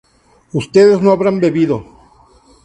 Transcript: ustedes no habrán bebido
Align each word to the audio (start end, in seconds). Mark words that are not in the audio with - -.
ustedes 0.53 0.99
no 0.99 1.11
habrán 1.11 1.39
bebido 1.39 1.85